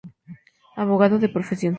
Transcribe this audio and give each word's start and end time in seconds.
Abogado 0.83 1.17
de 1.19 1.33
profesión. 1.35 1.69